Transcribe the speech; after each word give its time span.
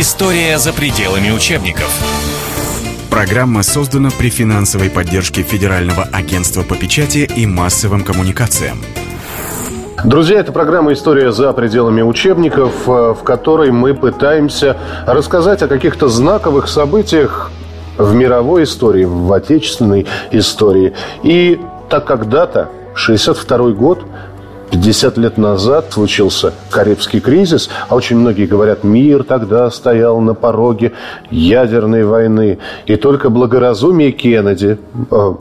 История 0.00 0.58
за 0.58 0.72
пределами 0.72 1.32
учебников. 1.32 1.90
Программа 3.10 3.64
создана 3.64 4.10
при 4.16 4.30
финансовой 4.30 4.90
поддержке 4.90 5.42
Федерального 5.42 6.04
агентства 6.12 6.62
по 6.62 6.76
печати 6.76 7.28
и 7.36 7.46
массовым 7.46 8.04
коммуникациям. 8.04 8.78
Друзья, 10.04 10.38
это 10.38 10.52
программа 10.52 10.92
«История 10.92 11.32
за 11.32 11.52
пределами 11.52 12.02
учебников», 12.02 12.72
э, 12.86 13.14
в 13.20 13.24
которой 13.24 13.72
мы 13.72 13.92
пытаемся 13.92 14.76
рассказать 15.04 15.62
о 15.62 15.66
каких-то 15.66 16.06
знаковых 16.06 16.68
событиях 16.68 17.50
в 17.96 18.14
мировой 18.14 18.62
истории, 18.62 19.04
в 19.04 19.32
отечественной 19.32 20.06
истории. 20.30 20.92
И 21.24 21.60
так 21.90 22.04
когда-то, 22.04 22.68
62 22.94 23.72
год, 23.72 24.04
50 24.70 25.18
лет 25.18 25.38
назад 25.38 25.92
случился 25.92 26.52
Карибский 26.70 27.20
кризис, 27.20 27.70
а 27.88 27.94
очень 27.94 28.16
многие 28.16 28.46
говорят, 28.46 28.84
мир 28.84 29.24
тогда 29.24 29.70
стоял 29.70 30.20
на 30.20 30.34
пороге 30.34 30.92
ядерной 31.30 32.04
войны. 32.04 32.58
И 32.86 32.96
только 32.96 33.30
благоразумие 33.30 34.12
Кеннеди, 34.12 34.78
э, 35.10 35.34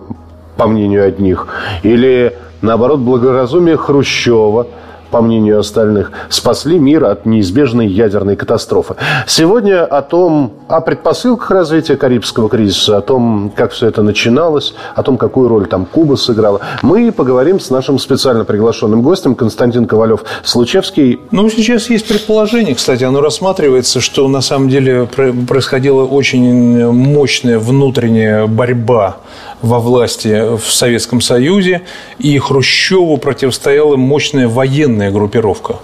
по 0.56 0.68
мнению 0.68 1.06
одних, 1.06 1.48
или 1.84 2.38
наоборот 2.62 3.00
благоразумие 3.00 3.78
Хрущева– 3.78 4.68
по 5.10 5.22
мнению 5.22 5.60
остальных, 5.60 6.12
спасли 6.30 6.80
мир 6.80 7.06
от 7.06 7.26
неизбежной 7.26 7.88
ядерной 7.88 8.36
катастрофы. 8.36 8.96
Сегодня 9.28 9.86
о 9.86 10.02
том, 10.02 10.54
о 10.68 10.82
предпосылках 10.82 11.52
развития 11.52 11.98
Карибского 11.98 12.50
кризиса, 12.50 12.98
о 12.98 13.02
том, 13.02 13.52
как 13.56 13.72
все 13.72 13.88
это 13.88 14.02
начиналось, 14.02 14.74
о 14.96 15.04
том, 15.04 15.18
какую 15.18 15.50
роль 15.50 15.68
там 15.68 15.86
Куба 15.86 16.16
сыграла, 16.16 16.62
мы 16.82 17.12
поговорим 17.12 17.60
с 17.60 17.70
нашим 17.70 18.00
специально 18.00 18.46
приглашенным 18.46 19.02
гостем 19.02 19.36
Константин 19.36 19.86
Ковалев-Случевский. 19.86 21.20
Ну, 21.32 21.50
сейчас 21.50 21.90
есть 21.90 22.08
предположение, 22.08 22.76
кстати, 22.76 23.04
оно 23.04 23.22
рассматривается, 23.22 24.02
что 24.02 24.28
на 24.28 24.42
самом 24.42 24.70
деле 24.70 25.08
происходила 25.48 26.04
очень 26.04 26.92
мощная 26.92 27.60
внутренняя 27.60 28.48
борьба 28.48 29.18
во 29.62 29.80
власти 29.80 30.58
в 30.58 30.72
Советском 30.72 31.22
Союзе, 31.22 31.82
и 32.20 32.38
Хрущеву 32.38 33.18
противостояла 33.18 33.96
мощная 33.96 34.48
военная 34.48 35.12
группировка. 35.12 35.78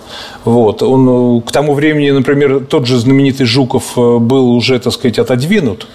Вот. 0.46 0.84
Он, 0.84 1.42
к 1.42 1.52
тому 1.52 1.74
времени, 1.74 2.12
например, 2.12 2.66
тот 2.66 2.86
же 2.86 2.98
знаменитый 3.00 3.46
Жуков 3.46 3.98
э, 3.98 4.18
был 4.18 4.52
уже, 4.52 4.80
так 4.80 4.94
сказать, 4.94 5.20
отодвинут. 5.20 5.88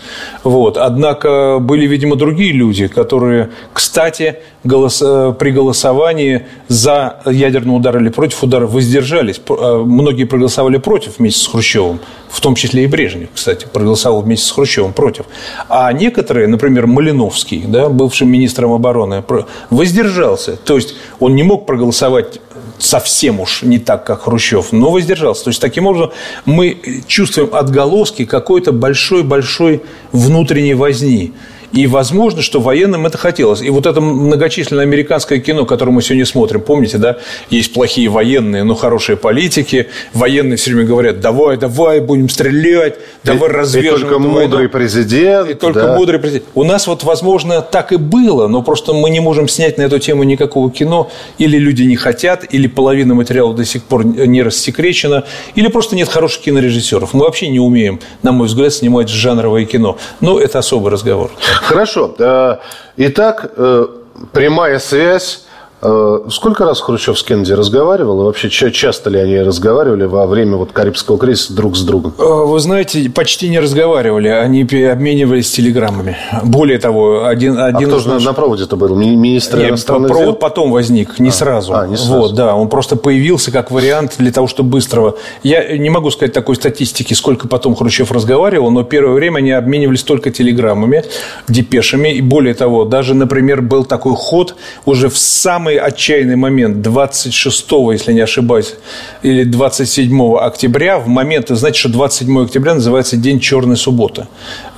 Вот. 0.43 0.77
Однако 0.77 1.59
были, 1.61 1.87
видимо, 1.87 2.17
другие 2.17 2.53
люди, 2.53 2.89
которые, 2.89 3.51
кстати, 3.73 4.37
голос... 4.65 5.03
При 5.39 5.51
голосовании 5.51 6.47
за 6.69 7.21
ядерный 7.25 7.77
удар 7.77 7.97
или 7.99 8.09
против 8.09 8.43
удара 8.43 8.67
воздержались. 8.67 9.41
Э, 9.49 9.83
многие 9.85 10.25
проголосовали 10.25 10.79
против 10.79 11.19
вместе 11.19 11.41
с 11.41 11.47
Хрущевым, 11.47 12.01
в 12.29 12.41
том 12.41 12.55
числе 12.55 12.85
и 12.85 12.87
Брежнев, 12.87 13.29
кстати, 13.35 13.67
проголосовал 13.73 14.23
вместе 14.23 14.47
с 14.47 14.51
Хрущевым 14.51 14.93
против. 14.93 15.27
А 15.69 15.93
некоторые, 15.93 16.49
например, 16.49 16.87
Малиновский, 16.87 17.65
да, 17.71 17.89
бывшим 17.89 18.29
министром 18.31 18.73
обороны, 18.73 19.25
воздержался. 19.71 20.57
То 20.57 20.77
есть 20.77 20.95
он 21.21 21.35
не 21.35 21.43
мог 21.43 21.67
проголосовать 21.67 22.41
совсем 22.79 23.41
уж 23.41 23.63
не 23.63 23.79
так, 23.79 24.05
как 24.05 24.23
Хрущев, 24.23 24.73
но 24.73 24.91
воздержался. 24.91 25.45
То 25.45 25.51
есть, 25.51 25.61
таким 25.61 25.87
образом, 25.87 26.13
мы 26.45 27.03
чувствуем 27.07 27.51
отголоски 27.53 28.25
какой-то 28.25 28.73
большой-большой 28.73 29.83
внутренней 30.13 30.75
возни. 30.75 31.33
И 31.73 31.87
возможно, 31.87 32.41
что 32.43 32.61
военным 32.61 33.07
это 33.07 33.19
хотелось. 33.19 33.61
И 33.61 33.71
вот 33.71 33.87
это 33.87 34.01
многочисленное 34.01 34.85
американское 34.85 35.39
кино, 35.39 35.67
которое 35.67 35.93
мы 35.93 36.03
сегодня 36.03 36.25
смотрим, 36.25 36.61
помните, 36.61 36.99
да, 36.99 37.19
есть 37.51 37.73
плохие 37.73 38.09
военные, 38.09 38.65
но 38.65 38.75
хорошие 38.75 39.17
политики. 39.17 39.89
Военные 40.15 40.57
все 40.57 40.71
время 40.71 40.87
говорят, 40.87 41.21
давай, 41.21 41.57
давай, 41.57 42.01
будем 42.01 42.29
стрелять, 42.29 42.99
давай 43.23 43.51
развяжем. 43.51 43.97
И 43.97 44.01
только 44.01 44.19
мудрый 44.19 44.69
президент. 44.69 45.51
И 45.51 45.55
только 45.55 45.81
да. 45.81 45.97
мудрый 45.97 46.19
президент. 46.19 46.47
У 46.55 46.65
нас 46.65 46.87
вот, 46.87 47.05
возможно, 47.05 47.61
так 47.61 47.93
и 47.93 47.97
было, 47.97 48.49
но 48.49 48.63
просто 48.63 48.95
мы 48.95 49.11
не 49.11 49.21
можем 49.21 49.49
снять 49.49 49.79
на 49.79 49.83
эту 49.83 49.99
тему 49.99 50.23
никакого 50.23 50.71
кино. 50.71 51.11
Или 51.37 51.59
люди 51.59 51.83
не 51.83 51.97
хотят, 51.97 52.45
или 52.51 52.67
половина 52.67 53.15
материала 53.15 53.53
до 53.53 53.65
сих 53.65 53.83
пор 53.83 54.05
не 54.05 54.43
рассекречена, 54.43 55.25
или 55.55 55.69
просто 55.69 55.97
нет 55.97 56.09
хороших 56.09 56.43
кинорежиссеров. 56.43 57.13
Мы 57.13 57.25
вообще 57.25 57.49
не 57.49 57.61
умеем, 57.61 58.01
на 58.23 58.33
мой 58.33 58.47
взгляд, 58.47 58.73
снимать 58.73 59.09
жанровое 59.09 59.65
кино. 59.65 59.99
Но 60.21 60.41
это 60.41 60.59
особый 60.59 60.93
разговор. 60.93 61.31
Хорошо. 61.63 62.15
Э, 62.19 62.57
итак, 62.97 63.53
э, 63.57 63.87
прямая 64.33 64.79
связь 64.79 65.47
сколько 65.81 66.65
раз 66.65 66.81
Хрущев 66.81 67.19
с 67.19 67.23
Кеннеди 67.23 67.53
разговаривал? 67.53 68.23
И 68.23 68.25
вообще, 68.25 68.51
часто 68.51 69.11
ли 69.11 69.19
они 69.19 69.39
разговаривали 69.41 70.05
во 70.05 70.27
время 70.27 70.57
вот 70.57 70.73
Карибского 70.73 71.19
кризиса 71.19 71.55
друг 71.55 71.77
с 71.77 71.83
другом? 71.83 72.15
Э, 72.19 72.23
вы 72.23 72.59
знаете, 72.59 73.09
почти 73.11 73.49
не 73.49 73.61
разговаривали. 73.61 74.29
Они 74.29 74.63
обменивались 74.63 75.51
телеграммами. 75.51 76.17
Более 76.43 76.79
того, 76.79 77.27
один... 77.27 77.59
один 77.59 77.89
а 77.89 77.99
кто 77.99 78.01
же 78.01 78.25
на 78.25 78.33
проводе-то 78.33 78.77
был? 78.77 78.97
Министр 78.97 79.59
Нет, 79.59 79.71
иностранных 79.71 80.09
провод 80.09 80.27
дел? 80.27 80.35
потом 80.35 80.73
возник, 80.73 81.19
не, 81.21 81.29
а, 81.29 81.33
сразу. 81.33 81.75
А, 81.75 81.87
не 81.87 81.97
сразу. 81.97 82.13
Вот, 82.13 82.35
да, 82.35 82.57
он 82.57 82.69
просто 82.69 82.97
появился 82.97 83.53
как 83.53 83.71
вариант 83.71 84.17
для 84.19 84.33
того, 84.33 84.49
чтобы 84.49 84.71
быстрого... 84.71 85.17
Я 85.45 85.77
не 85.77 85.91
могу 85.91 86.11
сказать 86.11 86.33
такой 86.33 86.57
статистики, 86.57 87.15
сколько 87.15 87.47
потом 87.47 87.77
Хрущев 87.77 88.11
разговаривал, 88.11 88.71
но 88.71 88.83
первое 88.83 89.15
время 89.15 89.39
они 89.39 89.53
обменивались 89.53 90.03
только 90.03 90.31
телеграммами, 90.31 91.05
депешами. 91.47 92.15
И 92.15 92.21
более 92.21 92.55
того, 92.55 92.85
даже, 92.85 93.15
например, 93.15 93.63
был 93.63 93.85
такой 93.85 94.15
ход 94.17 94.57
уже 94.85 95.09
в 95.09 95.17
самый 95.17 95.68
самый 95.69 95.77
отчаянный 95.77 96.37
момент 96.37 96.81
26, 96.81 97.67
если 97.93 98.13
не 98.15 98.21
ошибаюсь, 98.21 98.75
или 99.23 99.45
27 99.45 100.37
октября, 100.37 100.99
в 100.99 101.09
момент, 101.09 101.49
знаете, 101.51 101.79
что 101.81 101.91
27 101.91 102.45
октября 102.45 102.75
называется 102.75 103.17
День 103.17 103.39
Черной 103.39 103.77
субботы. 103.77 104.27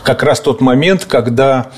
Как 0.03 0.25
раз 0.25 0.41
тот 0.41 0.61
момент, 0.61 1.05
когда 1.05 1.71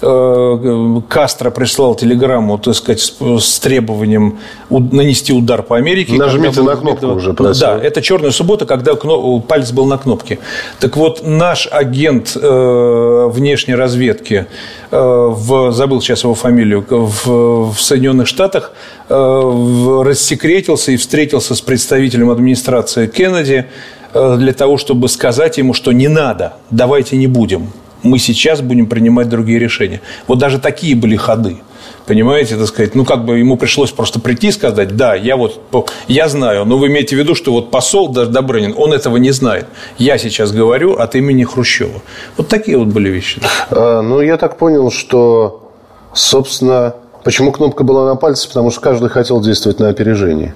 Кастро 0.00 1.50
прислал 1.50 1.96
телеграмму, 1.96 2.56
так 2.58 2.74
сказать, 2.74 3.00
с, 3.00 3.58
требованием 3.58 4.38
нанести 4.70 5.32
удар 5.32 5.62
по 5.62 5.76
Америке. 5.76 6.12
Нажмите 6.14 6.62
на 6.62 6.76
кнопку 6.76 7.06
Медведев... 7.06 7.16
уже 7.16 7.32
просил. 7.34 7.66
Да, 7.66 7.78
это 7.78 8.00
черная 8.00 8.30
суббота, 8.30 8.64
когда 8.64 8.94
палец 8.94 9.72
был 9.72 9.86
на 9.86 9.98
кнопке. 9.98 10.38
Так 10.78 10.96
вот, 10.96 11.26
наш 11.26 11.68
агент 11.70 12.36
э, 12.40 13.30
внешней 13.32 13.74
разведки, 13.74 14.46
э, 14.90 14.96
в, 14.96 15.72
забыл 15.72 16.00
сейчас 16.00 16.22
его 16.22 16.34
фамилию, 16.34 16.86
в, 16.88 17.72
в 17.72 17.80
Соединенных 17.80 18.28
Штатах 18.28 18.72
рассекретился 19.08 20.92
и 20.92 20.96
встретился 20.96 21.54
с 21.54 21.60
представителем 21.62 22.30
администрации 22.30 23.06
Кеннеди 23.06 23.64
для 24.12 24.52
того, 24.52 24.76
чтобы 24.76 25.08
сказать 25.08 25.56
ему, 25.58 25.72
что 25.72 25.92
не 25.92 26.08
надо, 26.08 26.54
давайте 26.70 27.16
не 27.16 27.26
будем 27.26 27.72
мы 28.02 28.18
сейчас 28.18 28.60
будем 28.60 28.86
принимать 28.86 29.28
другие 29.28 29.58
решения. 29.58 30.00
Вот 30.26 30.38
даже 30.38 30.58
такие 30.58 30.94
были 30.94 31.16
ходы. 31.16 31.58
Понимаете, 32.06 32.56
так 32.56 32.66
сказать, 32.66 32.94
ну 32.94 33.04
как 33.04 33.26
бы 33.26 33.38
ему 33.38 33.58
пришлось 33.58 33.90
просто 33.90 34.18
прийти 34.18 34.48
и 34.48 34.52
сказать, 34.52 34.96
да, 34.96 35.14
я 35.14 35.36
вот, 35.36 35.60
я 36.08 36.28
знаю, 36.28 36.64
но 36.64 36.78
вы 36.78 36.86
имеете 36.86 37.16
в 37.16 37.18
виду, 37.18 37.34
что 37.34 37.52
вот 37.52 37.70
посол 37.70 38.08
Добрынин, 38.08 38.74
он 38.76 38.94
этого 38.94 39.18
не 39.18 39.30
знает. 39.30 39.66
Я 39.98 40.16
сейчас 40.16 40.50
говорю 40.50 40.94
от 40.94 41.14
имени 41.16 41.44
Хрущева. 41.44 42.00
Вот 42.38 42.48
такие 42.48 42.78
вот 42.78 42.88
были 42.88 43.10
вещи. 43.10 43.42
А, 43.70 44.00
ну, 44.00 44.22
я 44.22 44.38
так 44.38 44.56
понял, 44.56 44.90
что, 44.90 45.70
собственно, 46.14 46.94
почему 47.24 47.52
кнопка 47.52 47.84
была 47.84 48.06
на 48.06 48.16
пальце, 48.16 48.48
потому 48.48 48.70
что 48.70 48.80
каждый 48.80 49.10
хотел 49.10 49.42
действовать 49.42 49.78
на 49.78 49.90
опережение. 49.90 50.54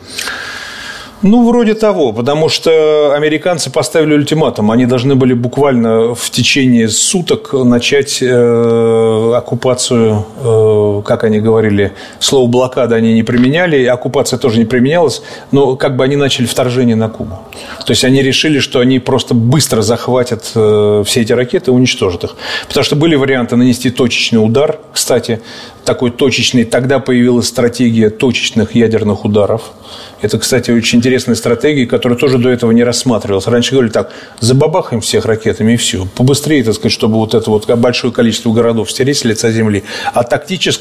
Ну, 1.22 1.48
вроде 1.48 1.74
того, 1.74 2.12
потому 2.12 2.48
что 2.48 3.12
американцы 3.14 3.70
поставили 3.70 4.14
ультиматум. 4.14 4.70
Они 4.70 4.86
должны 4.86 5.14
были 5.14 5.34
буквально 5.34 6.14
в 6.14 6.30
течение 6.30 6.88
суток 6.88 7.52
начать 7.52 8.18
э, 8.22 9.32
оккупацию, 9.36 10.24
э, 10.44 10.91
как 11.00 11.24
они 11.24 11.40
говорили, 11.40 11.92
слово 12.18 12.48
блокада 12.48 12.96
они 12.96 13.14
не 13.14 13.22
применяли, 13.22 13.84
оккупация 13.84 14.38
тоже 14.38 14.58
не 14.58 14.66
применялась, 14.66 15.22
но 15.50 15.76
как 15.76 15.96
бы 15.96 16.04
они 16.04 16.16
начали 16.16 16.46
вторжение 16.46 16.96
на 16.96 17.08
Кубу. 17.08 17.38
То 17.86 17.92
есть 17.92 18.04
они 18.04 18.22
решили, 18.22 18.58
что 18.58 18.80
они 18.80 18.98
просто 18.98 19.34
быстро 19.34 19.82
захватят 19.82 20.50
э, 20.54 21.04
все 21.06 21.22
эти 21.22 21.32
ракеты 21.32 21.70
и 21.70 21.74
уничтожат 21.74 22.24
их. 22.24 22.36
Потому 22.68 22.84
что 22.84 22.96
были 22.96 23.14
варианты 23.14 23.56
нанести 23.56 23.90
точечный 23.90 24.44
удар, 24.44 24.78
кстати, 24.92 25.40
такой 25.84 26.10
точечный. 26.10 26.64
Тогда 26.64 26.98
появилась 26.98 27.48
стратегия 27.48 28.10
точечных 28.10 28.74
ядерных 28.74 29.24
ударов. 29.24 29.72
Это, 30.20 30.38
кстати, 30.38 30.70
очень 30.70 30.98
интересная 30.98 31.34
стратегия, 31.34 31.86
которая 31.86 32.18
тоже 32.18 32.38
до 32.38 32.48
этого 32.48 32.70
не 32.70 32.84
рассматривалась. 32.84 33.46
Раньше 33.46 33.72
говорили 33.72 33.92
так, 33.92 34.12
забабахаем 34.40 35.00
всех 35.00 35.24
ракетами 35.24 35.72
и 35.72 35.76
все. 35.76 36.06
Побыстрее, 36.14 36.62
так 36.62 36.74
сказать, 36.74 36.92
чтобы 36.92 37.16
вот 37.16 37.34
это 37.34 37.50
вот 37.50 37.68
большое 37.68 38.12
количество 38.12 38.52
городов 38.52 38.90
стереть 38.90 39.18
с 39.18 39.24
лица 39.24 39.50
земли. 39.50 39.82
А 40.14 40.22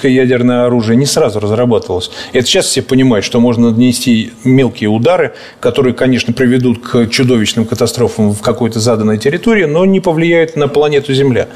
тактическое 0.01 0.11
ядерное 0.11 0.65
оружие 0.65 0.97
не 0.97 1.05
сразу 1.05 1.39
разрабатывалось. 1.39 2.11
Это 2.33 2.45
сейчас 2.45 2.65
все 2.65 2.81
понимают, 2.81 3.25
что 3.25 3.39
можно 3.39 3.71
нанести 3.71 4.31
мелкие 4.43 4.89
удары, 4.89 5.33
которые, 5.59 5.93
конечно, 5.93 6.33
приведут 6.33 6.79
к 6.79 7.07
чудовищным 7.07 7.65
катастрофам 7.65 8.33
в 8.33 8.41
какой-то 8.41 8.79
заданной 8.79 9.17
территории, 9.17 9.65
но 9.65 9.85
не 9.85 9.99
повлияют 9.99 10.55
на 10.55 10.67
планету 10.67 11.13
Земля. 11.13 11.47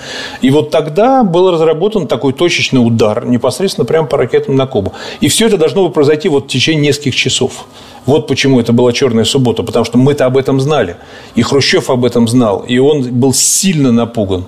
И 0.41 0.51
вот 0.51 0.71
тогда 0.71 1.23
был 1.23 1.51
разработан 1.51 2.07
такой 2.07 2.33
точечный 2.33 2.79
удар, 2.79 3.25
непосредственно 3.25 3.85
прямо 3.85 4.07
по 4.07 4.17
ракетам 4.17 4.55
на 4.55 4.67
Кубу. 4.67 4.93
И 5.21 5.27
все 5.27 5.47
это 5.47 5.57
должно 5.57 5.81
было 5.83 5.91
произойти 5.91 6.29
вот 6.29 6.45
в 6.45 6.47
течение 6.47 6.87
нескольких 6.87 7.15
часов. 7.15 7.65
Вот 8.05 8.27
почему 8.27 8.59
это 8.59 8.71
была 8.71 8.93
черная 8.93 9.25
суббота, 9.25 9.63
потому 9.63 9.85
что 9.85 9.97
мы-то 9.97 10.25
об 10.25 10.37
этом 10.37 10.59
знали. 10.59 10.95
И 11.35 11.41
Хрущев 11.41 11.89
об 11.89 12.05
этом 12.05 12.27
знал. 12.27 12.63
И 12.67 12.77
он 12.77 13.01
был 13.01 13.33
сильно 13.33 13.91
напуган. 13.91 14.45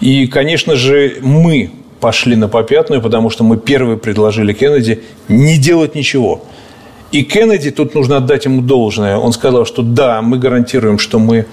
И, 0.00 0.26
конечно 0.26 0.74
же, 0.74 1.18
мы 1.22 1.70
пошли 2.00 2.36
на 2.36 2.48
попятную, 2.48 3.02
потому 3.02 3.30
что 3.30 3.44
мы 3.44 3.56
первые 3.56 3.96
предложили 3.96 4.52
Кеннеди 4.52 5.02
не 5.28 5.58
делать 5.58 5.94
ничего. 5.94 6.42
И 7.12 7.22
Кеннеди, 7.22 7.70
тут 7.70 7.94
нужно 7.94 8.18
отдать 8.18 8.44
ему 8.44 8.62
должное, 8.62 9.16
он 9.16 9.32
сказал, 9.32 9.64
что 9.64 9.82
да, 9.82 10.22
мы 10.22 10.38
гарантируем, 10.38 10.98
что 10.98 11.18
мы 11.18 11.46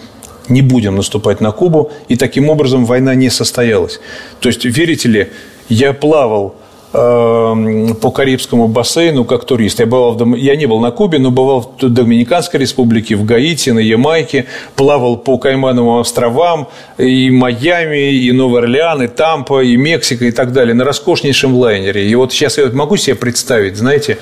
не 0.50 0.62
будем 0.62 0.96
наступать 0.96 1.42
на 1.42 1.52
Кубу, 1.52 1.92
и 2.08 2.16
таким 2.16 2.50
образом 2.50 2.86
война 2.86 3.16
не 3.16 3.30
состоялась. 3.30 4.00
То 4.40 4.50
есть, 4.50 4.66
верите 4.66 5.10
ли, 5.10 5.30
я 5.70 5.94
плавал 5.94 6.56
по 6.94 8.12
Карибскому 8.14 8.68
бассейну 8.68 9.26
как 9.26 9.46
турист. 9.46 9.80
Я, 9.80 9.88
бывал 9.88 10.14
в, 10.14 10.36
я 10.36 10.56
не 10.56 10.68
был 10.68 10.80
на 10.80 10.92
Кубе, 10.92 11.18
но 11.18 11.32
бывал 11.32 11.74
в 11.82 11.90
Доминиканской 11.90 12.60
республике, 12.60 13.16
в 13.16 13.26
Гаити, 13.26 13.72
на 13.72 13.80
Ямайке, 13.80 14.46
плавал 14.76 15.18
по 15.18 15.40
Каймановым 15.40 16.00
островам, 16.00 16.70
и 17.00 17.32
Майами, 17.32 18.12
и 18.14 18.32
Новый 18.32 18.62
Орлеан, 18.62 19.02
и 19.02 19.08
Тампа, 19.08 19.64
и 19.64 19.76
Мексика, 19.76 20.26
и 20.26 20.32
так 20.32 20.54
далее, 20.54 20.76
на 20.76 20.84
роскошнейшем 20.84 21.56
лайнере. 21.56 22.08
И 22.08 22.14
вот 22.14 22.32
сейчас 22.32 22.60
я 22.60 22.68
могу 22.68 22.96
себе 22.98 23.16
представить, 23.16 23.76
знаете, 23.76 24.20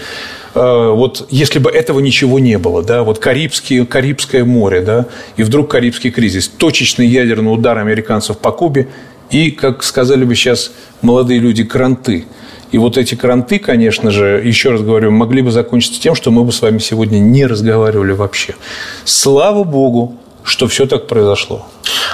э, 0.55 0.91
вот 0.95 1.27
если 1.29 1.59
бы 1.59 1.69
этого 1.69 1.99
ничего 1.99 2.39
не 2.39 2.57
было, 2.57 2.83
да, 2.83 3.03
вот 3.03 3.19
Карибский, 3.19 3.85
Карибское 3.85 4.45
море, 4.45 4.79
да, 4.79 5.07
и 5.35 5.43
вдруг 5.43 5.69
Карибский 5.69 6.09
кризис, 6.09 6.47
точечный 6.47 7.07
ядерный 7.07 7.53
удар 7.53 7.77
американцев 7.77 8.37
по 8.37 8.53
Кубе 8.53 8.87
и, 9.29 9.51
как 9.51 9.83
сказали 9.83 10.23
бы 10.23 10.35
сейчас 10.35 10.71
молодые 11.01 11.41
люди, 11.41 11.65
кранты– 11.65 12.23
и 12.71 12.77
вот 12.77 12.97
эти 12.97 13.15
кранты, 13.15 13.59
конечно 13.59 14.11
же, 14.11 14.41
еще 14.43 14.71
раз 14.71 14.81
говорю, 14.81 15.11
могли 15.11 15.41
бы 15.41 15.51
закончиться 15.51 16.01
тем, 16.01 16.15
что 16.15 16.31
мы 16.31 16.43
бы 16.43 16.51
с 16.51 16.61
вами 16.61 16.79
сегодня 16.79 17.19
не 17.19 17.45
разговаривали 17.45 18.13
вообще. 18.13 18.55
Слава 19.03 19.63
богу, 19.63 20.15
что 20.43 20.67
все 20.67 20.85
так 20.85 21.07
произошло. 21.07 21.65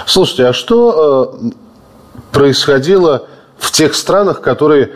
Слушайте, 0.06 0.48
а 0.48 0.54
что 0.54 1.40
э, 1.44 1.50
происходило 2.32 3.28
в 3.58 3.72
тех 3.72 3.94
странах, 3.94 4.42
которые 4.42 4.92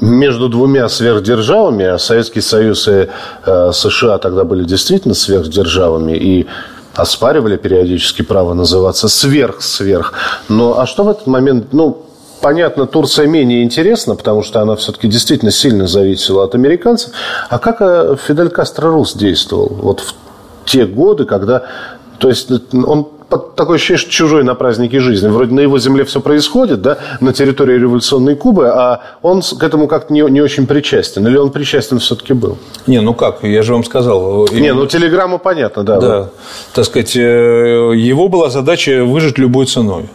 между 0.00 0.48
двумя 0.48 0.88
сверхдержавами, 0.88 1.86
а 1.86 1.98
Советский 1.98 2.42
Союз 2.42 2.86
и 2.88 3.08
э, 3.46 3.70
США 3.72 4.18
тогда 4.18 4.44
были 4.44 4.64
действительно 4.64 5.14
сверхдержавами 5.14 6.12
и 6.12 6.46
оспаривали 6.94 7.56
периодически 7.56 8.22
право 8.22 8.54
называться 8.54 9.08
сверх-сверх. 9.08 10.12
Но 10.48 10.78
а 10.78 10.86
что 10.86 11.04
в 11.04 11.08
этот 11.08 11.26
момент, 11.26 11.72
ну, 11.72 12.04
Понятно, 12.40 12.86
Турция 12.86 13.26
менее 13.26 13.64
интересна, 13.64 14.14
потому 14.14 14.42
что 14.42 14.60
она 14.60 14.76
все-таки 14.76 15.08
действительно 15.08 15.50
сильно 15.50 15.86
зависела 15.86 16.44
от 16.44 16.54
американцев. 16.54 17.12
А 17.48 17.58
как 17.58 17.80
э, 17.80 18.16
Фидель 18.26 18.50
Кастро 18.50 18.90
Рус 18.90 19.14
действовал 19.14 19.68
вот 19.82 20.00
в 20.00 20.14
те 20.64 20.86
годы, 20.86 21.24
когда... 21.24 21.64
То 22.18 22.28
есть 22.28 22.50
он 22.72 23.08
такое 23.28 23.76
ощущение, 23.76 23.98
что 23.98 24.10
чужой 24.10 24.44
на 24.44 24.54
празднике 24.54 25.00
жизни. 25.00 25.28
Вроде 25.28 25.54
на 25.54 25.60
его 25.60 25.78
земле 25.78 26.04
все 26.04 26.20
происходит, 26.20 26.80
да, 26.82 26.98
на 27.20 27.32
территории 27.32 27.78
революционной 27.78 28.36
Кубы, 28.36 28.68
а 28.68 29.02
он 29.22 29.42
к 29.42 29.62
этому 29.62 29.88
как-то 29.88 30.12
не, 30.12 30.22
не 30.22 30.40
очень 30.40 30.66
причастен. 30.66 31.26
Или 31.26 31.36
он 31.36 31.50
причастен 31.50 31.98
все-таки 31.98 32.32
был? 32.32 32.58
Не, 32.86 33.00
ну 33.00 33.14
как, 33.14 33.42
я 33.42 33.62
же 33.62 33.72
вам 33.72 33.84
сказал. 33.84 34.48
Не, 34.52 34.72
ну 34.72 34.86
телеграмма 34.86 35.38
понятно, 35.38 35.84
да. 35.84 36.00
Да, 36.00 36.18
вот. 36.18 36.34
так 36.74 36.84
сказать, 36.84 37.16
э, 37.16 37.20
его 37.20 38.28
была 38.28 38.50
задача 38.50 39.04
выжить 39.04 39.38
любой 39.38 39.66
ценой. 39.66 40.08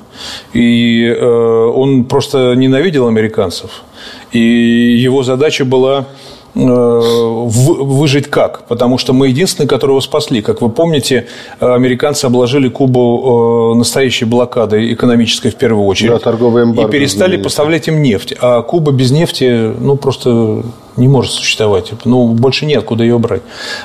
И 0.54 1.06
э, 1.06 1.26
он 1.26 2.06
просто 2.06 2.54
ненавидел 2.56 3.08
американцев. 3.08 3.84
И 4.32 4.40
его 4.40 5.24
задача 5.24 5.66
была 5.66 6.06
Э, 6.06 6.43
выжить 6.56 8.28
как? 8.30 8.66
Потому 8.66 8.98
что 8.98 9.14
мы 9.14 9.28
единственные, 9.30 9.68
которые 9.68 9.94
его 9.94 10.02
спасли. 10.02 10.42
Как 10.42 10.62
вы 10.62 10.70
помните, 10.70 11.28
американцы 11.60 12.26
обложили 12.26 12.70
Кубу 12.70 13.74
э, 13.74 13.78
настоящей 13.78 14.26
блокадой 14.26 14.94
экономической 14.94 15.50
в 15.50 15.56
первую 15.56 15.86
очередь. 15.88 16.12
Да, 16.12 16.20
торговый 16.20 16.64
эмбарго. 16.64 16.90
И 16.90 16.92
перестали 16.92 17.38
поставлять 17.38 17.88
им 17.88 18.02
нефть. 18.02 18.36
А 18.40 18.62
Куба 18.62 18.92
без 18.92 19.12
нефти, 19.12 19.74
ну, 19.80 19.96
просто 19.96 20.64
не 20.98 21.08
может 21.08 21.32
существовать. 21.32 21.92
Ну, 22.06 22.28
больше 22.28 22.66
нет, 22.66 22.84
куда 22.84 23.04
ее 23.04 23.18
брать. 23.18 23.42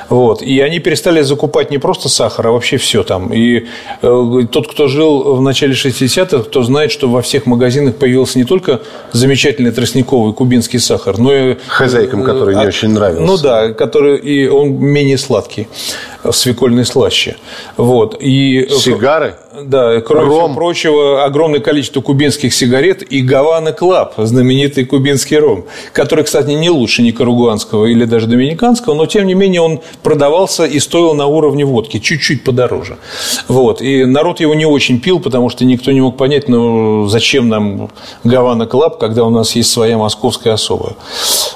Вот. 0.08 0.42
И 0.42 0.60
они 0.60 0.78
перестали 0.78 1.22
закупать 1.22 1.70
не 1.70 1.78
просто 1.78 2.08
сахар, 2.08 2.46
а 2.48 2.50
вообще 2.52 2.76
все 2.76 3.02
там. 3.02 3.32
И 3.32 3.66
э, 4.02 4.46
тот, 4.50 4.68
кто 4.70 4.88
жил 4.88 5.34
в 5.34 5.40
начале 5.40 5.72
60-х, 5.72 6.44
кто 6.44 6.62
знает, 6.62 6.92
что 6.92 7.08
во 7.08 7.22
всех 7.22 7.46
магазинах 7.46 7.96
появился 7.96 8.38
не 8.38 8.44
только 8.44 8.80
замечательный 9.12 9.70
тростниковый 9.70 10.32
кубинский 10.34 10.78
сахар, 10.78 11.18
но 11.18 11.34
и... 11.34 11.56
Хозяйкам, 11.68 12.24
который 12.24 12.54
а, 12.56 12.60
не 12.60 12.66
очень 12.66 12.90
нравился. 12.90 13.24
Ну 13.24 13.38
да, 13.38 13.72
который 13.72 14.18
и 14.18 14.48
он 14.48 14.74
менее 14.74 15.18
сладкий 15.18 15.68
свекольной 16.30 16.84
слаще. 16.84 17.36
Вот. 17.76 18.16
И, 18.20 18.68
Сигары? 18.70 19.36
Да, 19.64 20.00
кроме 20.00 20.26
Ром. 20.26 20.32
всего 20.32 20.54
прочего, 20.54 21.24
огромное 21.24 21.60
количество 21.60 22.00
кубинских 22.00 22.52
сигарет 22.52 23.02
и 23.02 23.20
Havana 23.20 23.72
Club, 23.72 24.14
знаменитый 24.18 24.84
кубинский 24.84 25.38
ром, 25.38 25.64
который, 25.92 26.24
кстати, 26.24 26.50
не 26.50 26.70
лучше 26.70 27.02
никарагуанского 27.02 27.86
или 27.86 28.04
даже 28.04 28.26
доминиканского, 28.26 28.94
но, 28.94 29.06
тем 29.06 29.26
не 29.26 29.34
менее, 29.34 29.60
он 29.60 29.80
продавался 30.02 30.64
и 30.64 30.78
стоил 30.78 31.14
на 31.14 31.26
уровне 31.26 31.64
водки, 31.64 31.98
чуть-чуть 31.98 32.44
подороже. 32.44 32.98
Вот. 33.48 33.80
И 33.80 34.04
народ 34.04 34.40
его 34.40 34.54
не 34.54 34.66
очень 34.66 35.00
пил, 35.00 35.20
потому 35.20 35.50
что 35.50 35.64
никто 35.64 35.92
не 35.92 36.00
мог 36.00 36.16
понять, 36.16 36.48
ну, 36.48 37.06
зачем 37.08 37.48
нам 37.48 37.90
Havana 38.24 38.66
Club, 38.66 38.98
когда 38.98 39.24
у 39.24 39.30
нас 39.30 39.56
есть 39.56 39.70
своя 39.70 39.98
московская 39.98 40.52
особая, 40.52 40.94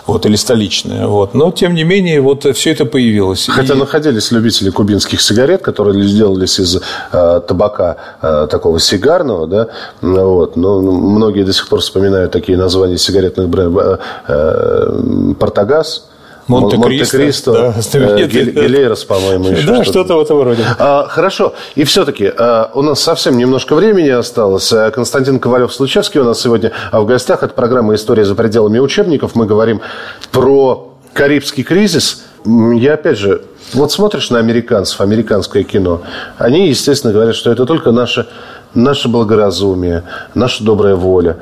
вот, 0.06 0.26
или 0.26 0.36
столичная. 0.36 1.06
Вот. 1.06 1.34
Но, 1.34 1.50
тем 1.50 1.74
не 1.74 1.84
менее, 1.84 2.20
вот 2.20 2.44
все 2.56 2.72
это 2.72 2.84
появилось. 2.84 3.46
Хотя 3.48 3.74
и... 3.74 3.76
находились 3.76 4.30
любители 4.32 4.70
кубинских 4.70 5.20
сигарет, 5.20 5.62
которые 5.62 6.02
сделались 6.02 6.58
из 6.58 6.80
э, 7.12 7.40
табака 7.46 7.91
э, 8.20 8.46
такого 8.50 8.78
сигарного, 8.80 9.46
да, 9.46 9.68
вот, 10.00 10.56
но 10.56 10.80
многие 10.80 11.44
до 11.44 11.52
сих 11.52 11.68
пор 11.68 11.80
вспоминают 11.80 12.32
такие 12.32 12.58
названия 12.58 12.98
сигаретных 12.98 13.48
брендов. 13.48 14.00
Э, 14.28 15.34
Partagás, 15.38 16.08
Montecristo, 16.48 17.52
да, 17.52 17.74
э, 17.78 18.94
по-моему, 19.06 19.48
еще 19.48 19.66
Да, 19.66 19.84
что-то 19.84 20.16
в 20.16 20.20
этом 20.20 20.42
роде. 20.42 20.64
А, 20.78 21.06
хорошо. 21.08 21.54
И 21.76 21.84
все-таки 21.84 22.30
а, 22.36 22.70
у 22.74 22.82
нас 22.82 23.00
совсем 23.00 23.38
немножко 23.38 23.74
времени 23.74 24.08
осталось. 24.08 24.72
А, 24.72 24.90
Константин 24.90 25.38
Ковалев-Случевский 25.38 26.20
у 26.20 26.24
нас 26.24 26.40
сегодня 26.40 26.72
в 26.90 27.06
гостях. 27.06 27.42
Это 27.42 27.54
программа 27.54 27.94
«История 27.94 28.24
за 28.24 28.34
пределами 28.34 28.78
учебников». 28.80 29.34
Мы 29.34 29.46
говорим 29.46 29.80
про 30.32 30.92
Карибский 31.12 31.62
кризис. 31.62 32.24
Я, 32.44 32.94
опять 32.94 33.18
же, 33.18 33.42
вот 33.72 33.92
смотришь 33.92 34.30
на 34.30 34.38
американцев, 34.38 35.00
американское 35.00 35.62
кино, 35.62 36.02
они, 36.38 36.68
естественно, 36.68 37.12
говорят, 37.12 37.34
что 37.34 37.50
это 37.50 37.66
только 37.66 37.92
наше, 37.92 38.28
наше 38.74 39.08
благоразумие, 39.08 40.02
наша 40.34 40.64
добрая 40.64 40.96
воля 40.96 41.38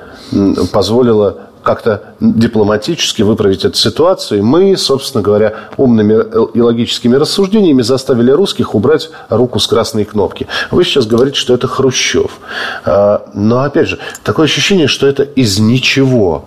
позволила 0.72 1.50
как-то 1.62 2.14
дипломатически 2.20 3.22
выправить 3.22 3.64
эту 3.64 3.76
ситуацию. 3.76 4.44
Мы, 4.44 4.76
собственно 4.76 5.22
говоря, 5.22 5.54
умными 5.76 6.24
и 6.54 6.60
логическими 6.60 7.16
рассуждениями 7.16 7.82
заставили 7.82 8.30
русских 8.30 8.74
убрать 8.74 9.10
руку 9.28 9.58
с 9.58 9.66
красной 9.66 10.04
кнопки. 10.04 10.46
Вы 10.70 10.84
сейчас 10.84 11.06
говорите, 11.06 11.36
что 11.38 11.54
это 11.54 11.68
Хрущев. 11.68 12.38
А, 12.84 13.26
но, 13.34 13.62
опять 13.62 13.88
же, 13.88 13.98
такое 14.24 14.46
ощущение, 14.46 14.88
что 14.88 15.06
это 15.06 15.22
из 15.22 15.58
ничего 15.58 16.46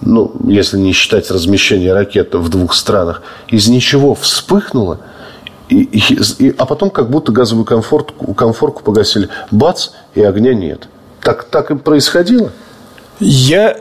ну, 0.00 0.32
если 0.46 0.78
не 0.78 0.92
считать 0.92 1.30
размещение 1.30 1.92
ракет 1.92 2.34
в 2.34 2.48
двух 2.48 2.74
странах, 2.74 3.22
из 3.48 3.68
ничего 3.68 4.14
вспыхнуло, 4.14 5.00
и, 5.68 5.82
и, 5.82 6.54
а 6.56 6.64
потом 6.64 6.90
как 6.90 7.10
будто 7.10 7.32
газовую 7.32 7.64
комфорт, 7.64 8.12
комфорку 8.36 8.82
погасили. 8.82 9.28
Бац, 9.50 9.88
и 10.14 10.22
огня 10.22 10.54
нет. 10.54 10.88
Так, 11.22 11.44
так 11.44 11.70
и 11.70 11.76
происходило? 11.76 12.52
Я, 13.18 13.76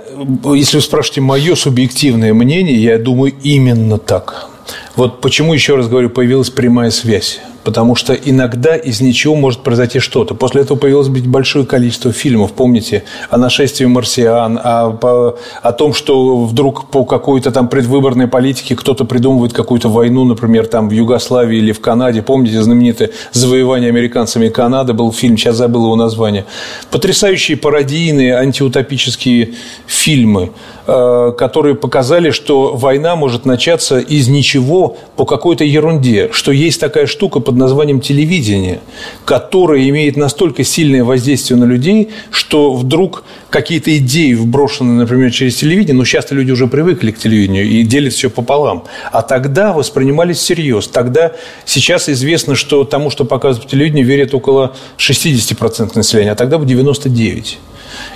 если 0.46 0.78
вы 0.78 0.82
спрашиваете 0.82 1.22
мое 1.22 1.56
субъективное 1.56 2.34
мнение, 2.34 2.82
я 2.82 2.98
думаю 2.98 3.34
именно 3.44 3.98
так. 3.98 4.48
Вот 4.96 5.22
почему, 5.22 5.54
еще 5.54 5.76
раз 5.76 5.88
говорю, 5.88 6.10
появилась 6.10 6.50
прямая 6.50 6.90
связь. 6.90 7.40
Потому 7.66 7.96
что 7.96 8.14
иногда 8.14 8.76
из 8.76 9.02
ничего 9.02 9.36
может 9.36 9.62
произойти 9.62 10.00
что-то. 10.00 10.36
После 10.36 10.62
этого 10.62 10.78
появилось 10.78 11.10
большое 11.10 11.66
количество 11.66 12.12
фильмов. 12.12 12.54
Помните 12.54 13.04
о 13.32 13.38
нашествии 13.38 13.86
марсиан, 13.86 14.60
о, 14.64 15.36
о 15.64 15.72
том, 15.72 15.96
что 15.96 16.46
вдруг 16.46 16.92
по 16.92 17.06
какой-то 17.06 17.52
там 17.52 17.68
предвыборной 17.68 18.28
политике 18.28 18.76
кто-то 18.76 19.04
придумывает 19.04 19.52
какую-то 19.52 19.90
войну, 19.90 20.26
например, 20.26 20.68
там 20.68 20.90
в 20.90 20.92
Югославии 20.92 21.58
или 21.58 21.72
в 21.72 21.82
Канаде. 21.82 22.22
Помните 22.22 22.62
знаменитое 22.62 23.10
завоевание 23.32 23.90
американцами 23.90 24.50
Канады? 24.50 24.94
Был 24.94 25.12
фильм, 25.12 25.36
сейчас 25.36 25.56
забыл 25.56 25.86
его 25.86 25.96
название. 25.96 26.46
Потрясающие 26.92 27.58
пародийные 27.58 28.36
антиутопические 28.36 29.56
фильмы, 29.88 30.52
которые 30.86 31.76
показали, 31.76 32.30
что 32.30 32.76
война 32.76 33.16
может 33.16 33.46
начаться 33.46 34.00
из 34.00 34.28
ничего 34.28 34.98
по 35.16 35.26
какой-то 35.26 35.64
ерунде, 35.64 36.30
что 36.32 36.52
есть 36.52 36.80
такая 36.80 37.08
штука 37.08 37.40
под 37.40 37.56
названием 37.56 38.00
телевидение, 38.00 38.82
которое 39.26 39.88
имеет 39.90 40.16
настолько 40.16 40.64
сильное 40.64 41.04
воздействие 41.04 41.60
на 41.60 41.66
людей, 41.66 42.10
что 42.30 42.74
вдруг 42.74 43.24
какие-то 43.50 43.98
идеи 43.98 44.34
вброшены, 44.34 44.94
например, 44.94 45.32
через 45.32 45.56
телевидение, 45.56 45.96
но 45.96 46.06
сейчас 46.06 46.30
люди 46.32 46.52
уже 46.52 46.68
привыкли 46.68 47.12
к 47.12 47.18
телевидению 47.18 47.66
и 47.66 47.84
делят 47.84 48.14
все 48.14 48.30
пополам. 48.30 48.84
А 49.12 49.22
тогда 49.22 49.74
воспринимались 49.74 50.38
всерьез. 50.38 50.88
Тогда 50.88 51.32
сейчас 51.66 52.10
известно, 52.10 52.56
что 52.56 52.84
тому, 52.84 53.10
что 53.10 53.26
показывают 53.26 53.66
по 53.66 53.72
телевидению, 53.72 54.06
верят 54.06 54.34
около 54.34 54.76
60% 54.98 55.92
населения, 55.96 56.32
а 56.32 56.36
тогда 56.36 56.58
бы 56.58 56.66
99%. 56.66 57.56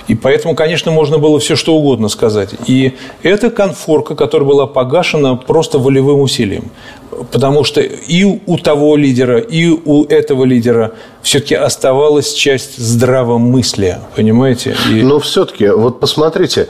И 0.08 0.14
поэтому, 0.14 0.54
конечно, 0.54 0.90
можно 0.90 1.18
было 1.18 1.38
все 1.38 1.56
что 1.56 1.74
угодно 1.74 2.08
сказать. 2.08 2.50
И 2.66 2.94
эта 3.22 3.50
конфорка, 3.50 4.14
которая 4.14 4.48
была 4.48 4.66
погашена 4.66 5.36
просто 5.36 5.78
волевым 5.78 6.20
усилием. 6.20 6.70
Потому 7.32 7.64
что 7.64 7.80
и 7.80 8.24
у 8.46 8.58
того 8.58 8.96
лидера, 8.96 9.38
и 9.38 9.68
у 9.68 10.04
этого 10.04 10.44
лидера 10.44 10.92
все-таки 11.22 11.54
оставалась 11.54 12.32
часть 12.32 12.78
здравомыслия, 12.78 14.00
понимаете? 14.16 14.76
И... 14.90 15.02
Но 15.02 15.18
все-таки, 15.18 15.68
вот 15.68 16.00
посмотрите, 16.00 16.68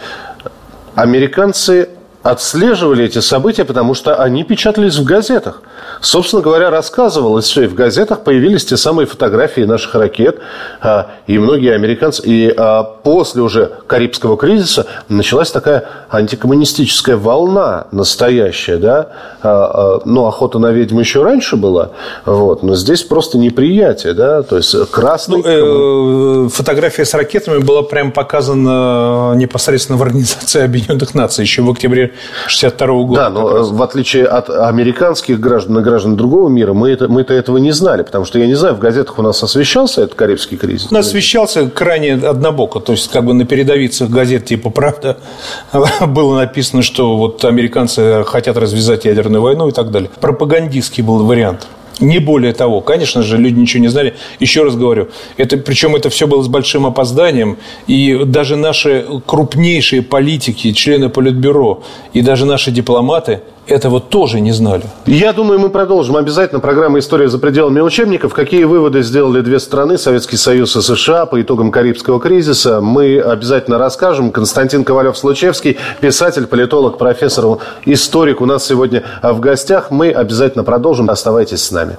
американцы 0.95 1.88
отслеживали 2.23 3.05
эти 3.05 3.19
события, 3.21 3.65
потому 3.65 3.95
что 3.95 4.17
они 4.17 4.45
печатались 4.45 4.97
в 4.99 5.05
газетах. 5.05 5.62
Собственно 6.03 6.43
говоря, 6.43 6.71
рассказывалось 6.71 7.47
все, 7.47 7.62
и 7.62 7.67
в 7.67 7.75
газетах 7.75 8.25
появились 8.25 8.65
те 8.67 8.77
самые 8.77 9.07
фотографии 9.07 9.62
наших 9.62 9.95
ракет, 9.95 10.39
а, 10.83 11.12
и 11.27 11.39
многие 11.39 11.75
американцы, 11.75 12.23
и 12.25 12.53
а, 12.55 12.83
после 12.83 13.43
уже 13.43 13.73
Карибского 13.87 14.37
кризиса 14.37 14.87
началась 15.09 15.50
такая 15.50 15.85
антикоммунистическая 16.11 17.17
волна 17.17 17.87
настоящая, 17.91 18.77
да, 18.77 19.09
а, 19.43 20.00
ну, 20.05 20.27
охота 20.27 20.59
на 20.59 20.73
ведьм 20.73 20.99
еще 20.99 21.23
раньше 21.23 21.57
была, 21.57 21.93
вот, 22.27 22.62
но 22.62 22.77
здесь 22.77 23.03
просто 23.03 23.39
неприятие, 23.39 24.12
да, 24.12 24.43
то 24.43 24.59
есть 24.59 24.75
красный... 24.91 25.43
Ну, 25.43 26.47
э, 26.47 26.49
фотография 26.50 27.07
с 27.07 27.15
ракетами 27.15 27.59
была 27.59 27.83
прям 27.83 28.12
показана 28.12 29.33
непосредственно 29.35 29.99
в 29.99 30.03
Организации 30.03 30.62
Объединенных 30.62 31.15
Наций 31.15 31.43
еще 31.43 31.62
в 31.62 31.71
октябре 31.71 32.10
62 32.47 33.02
года. 33.05 33.21
Да, 33.21 33.31
но 33.31 33.64
в 33.64 33.83
отличие 33.83 34.26
от 34.26 34.50
американских 34.50 35.40
граждан 35.40 35.79
и 35.79 35.83
граждан 35.83 36.17
другого 36.17 36.49
мира, 36.49 36.73
мы 36.73 36.90
это, 36.90 37.09
мы-то 37.09 37.35
этого 37.35 37.59
не 37.59 37.73
знали, 37.73 38.02
потому 38.02 38.25
что, 38.25 38.38
я 38.38 38.47
не 38.47 38.55
знаю, 38.55 38.75
в 38.75 38.79
газетах 38.79 39.19
у 39.19 39.23
нас 39.23 39.43
освещался 39.43 40.02
этот 40.02 40.14
Карибский 40.14 40.57
кризис? 40.57 40.90
У 40.90 40.95
нас 40.95 41.07
освещался 41.07 41.69
крайне 41.69 42.14
однобоко, 42.14 42.81
то 42.81 42.93
есть 42.93 43.11
как 43.11 43.25
бы 43.25 43.35
на 43.35 43.45
передовицах 43.45 44.11
газет 44.11 44.47
типа 44.47 44.71
«Правда» 44.71 45.19
было 46.07 46.37
написано, 46.37 46.83
что 46.83 47.17
вот 47.17 47.45
американцы 47.45 48.25
хотят 48.26 48.57
развязать 48.57 49.05
ядерную 49.05 49.43
войну 49.43 49.69
и 49.69 49.73
так 49.73 49.90
далее. 49.90 50.11
Пропагандистский 50.21 51.02
был 51.02 51.25
вариант. 51.25 51.67
Не 52.00 52.19
более 52.19 52.52
того, 52.52 52.80
конечно 52.80 53.23
же, 53.23 53.37
люди 53.37 53.59
ничего 53.59 53.83
не 53.83 53.88
знали. 53.88 54.14
Еще 54.40 54.62
раз 54.62 54.75
говорю, 54.75 55.09
это, 55.37 55.59
причем 55.59 55.95
это 55.95 56.09
все 56.09 56.26
было 56.26 56.42
с 56.42 56.49
большим 56.49 56.87
опозданием, 56.87 57.59
и 57.87 58.21
даже 58.25 58.57
наши 58.57 59.07
крупнейшие 59.26 60.02
политики, 60.02 60.73
члены 60.73 61.11
Политбюро, 61.11 61.83
и 62.14 62.23
даже 62.23 62.47
наши 62.47 62.71
дипломаты 62.71 63.40
этого 63.71 64.00
тоже 64.00 64.41
не 64.41 64.53
знали. 64.53 64.85
Я 65.07 65.33
думаю, 65.33 65.61
мы 65.61 65.71
продолжим 65.71 66.17
обязательно 66.17 66.61
программу 66.61 66.99
«История 66.99 67.29
за 67.29 67.39
пределами 67.39 67.81
учебников». 67.81 68.35
Какие 68.35 68.65
выводы 68.65 69.03
сделали 69.03 69.41
две 69.41 69.61
страны, 69.61 69.99
Советский 69.99 70.37
Союз 70.37 70.77
и 70.77 70.83
США, 70.83 71.27
по 71.27 71.41
итогам 71.41 71.71
Карибского 71.71 72.21
кризиса, 72.21 72.81
мы 72.81 73.21
обязательно 73.21 73.79
расскажем. 73.79 74.31
Константин 74.31 74.83
Ковалев-Случевский, 74.83 75.79
писатель, 76.00 76.47
политолог, 76.47 76.99
профессор, 76.99 77.59
историк 77.85 78.41
у 78.41 78.47
нас 78.47 78.67
сегодня 78.67 79.05
в 79.23 79.41
гостях. 79.41 79.91
Мы 79.91 80.11
обязательно 80.11 80.65
продолжим. 80.65 81.09
Оставайтесь 81.11 81.62
с 81.62 81.71
нами. 81.71 81.97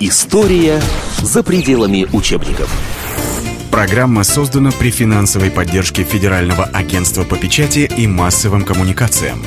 История 0.00 0.80
за 1.22 1.42
пределами 1.42 2.06
учебников. 2.12 2.70
Программа 3.70 4.24
создана 4.24 4.70
при 4.72 4.90
финансовой 4.90 5.50
поддержке 5.50 6.02
Федерального 6.02 6.64
агентства 6.64 7.22
по 7.22 7.36
печати 7.36 7.90
и 7.96 8.06
массовым 8.06 8.64
коммуникациям. 8.64 9.42